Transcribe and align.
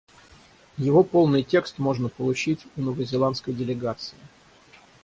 Его 0.79 1.03
полный 1.03 1.43
текст 1.43 1.77
можно 1.77 2.09
получить 2.09 2.65
у 2.75 2.81
новозеландской 2.81 3.53
делегации. 3.53 4.17